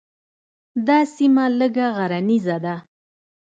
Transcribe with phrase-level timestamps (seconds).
[0.87, 2.75] دا سیمه لږه غرنیزه ده.